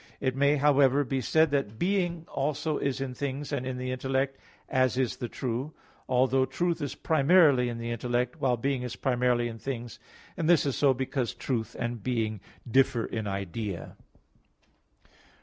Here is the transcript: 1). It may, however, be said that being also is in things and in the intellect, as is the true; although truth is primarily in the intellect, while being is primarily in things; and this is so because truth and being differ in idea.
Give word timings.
1). 0.17 0.17
It 0.29 0.35
may, 0.35 0.55
however, 0.55 1.03
be 1.03 1.21
said 1.21 1.51
that 1.51 1.77
being 1.77 2.25
also 2.27 2.79
is 2.79 2.99
in 3.01 3.13
things 3.13 3.51
and 3.51 3.67
in 3.67 3.77
the 3.77 3.91
intellect, 3.91 4.35
as 4.67 4.97
is 4.97 5.17
the 5.17 5.27
true; 5.29 5.75
although 6.09 6.43
truth 6.43 6.81
is 6.81 6.95
primarily 6.95 7.69
in 7.69 7.77
the 7.77 7.91
intellect, 7.91 8.41
while 8.41 8.57
being 8.57 8.81
is 8.81 8.95
primarily 8.95 9.47
in 9.47 9.59
things; 9.59 9.99
and 10.35 10.49
this 10.49 10.65
is 10.65 10.75
so 10.75 10.95
because 10.95 11.35
truth 11.35 11.75
and 11.77 12.01
being 12.01 12.41
differ 12.67 13.05
in 13.05 13.27
idea. 13.27 13.95